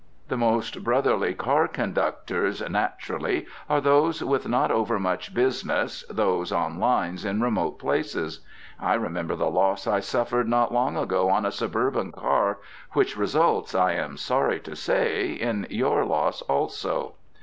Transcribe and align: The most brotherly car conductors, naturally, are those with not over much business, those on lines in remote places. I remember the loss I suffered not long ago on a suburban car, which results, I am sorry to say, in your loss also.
The 0.29 0.35
most 0.35 0.83
brotherly 0.83 1.35
car 1.35 1.67
conductors, 1.67 2.59
naturally, 2.67 3.45
are 3.69 3.79
those 3.79 4.23
with 4.23 4.47
not 4.49 4.71
over 4.71 4.97
much 4.97 5.31
business, 5.31 6.03
those 6.09 6.51
on 6.51 6.79
lines 6.79 7.23
in 7.23 7.39
remote 7.39 7.77
places. 7.77 8.39
I 8.79 8.95
remember 8.95 9.35
the 9.35 9.51
loss 9.51 9.85
I 9.85 9.99
suffered 9.99 10.47
not 10.47 10.73
long 10.73 10.97
ago 10.97 11.29
on 11.29 11.45
a 11.45 11.51
suburban 11.51 12.11
car, 12.11 12.57
which 12.93 13.15
results, 13.15 13.75
I 13.75 13.91
am 13.91 14.17
sorry 14.17 14.59
to 14.61 14.75
say, 14.75 15.33
in 15.33 15.67
your 15.69 16.03
loss 16.03 16.41
also. 16.41 17.13